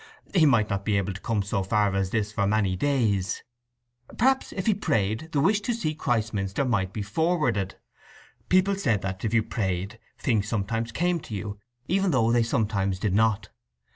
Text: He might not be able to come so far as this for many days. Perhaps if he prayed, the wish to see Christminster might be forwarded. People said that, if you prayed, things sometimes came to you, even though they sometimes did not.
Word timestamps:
He 0.33 0.47
might 0.47 0.67
not 0.67 0.83
be 0.83 0.97
able 0.97 1.13
to 1.13 1.21
come 1.21 1.43
so 1.43 1.61
far 1.61 1.93
as 1.93 2.09
this 2.09 2.31
for 2.31 2.47
many 2.47 2.75
days. 2.75 3.43
Perhaps 4.17 4.51
if 4.51 4.65
he 4.65 4.73
prayed, 4.73 5.29
the 5.31 5.39
wish 5.39 5.59
to 5.61 5.75
see 5.75 5.93
Christminster 5.93 6.65
might 6.65 6.91
be 6.91 7.03
forwarded. 7.03 7.75
People 8.49 8.73
said 8.75 9.03
that, 9.03 9.23
if 9.23 9.31
you 9.31 9.43
prayed, 9.43 9.99
things 10.17 10.47
sometimes 10.47 10.91
came 10.91 11.19
to 11.19 11.35
you, 11.35 11.59
even 11.87 12.09
though 12.09 12.31
they 12.31 12.41
sometimes 12.41 12.97
did 12.97 13.13
not. 13.13 13.49